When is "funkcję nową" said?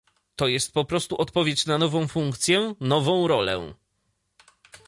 2.07-3.27